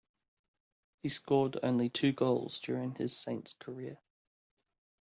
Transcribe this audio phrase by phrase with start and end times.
[1.03, 3.99] He scored only two goals during his Saints career.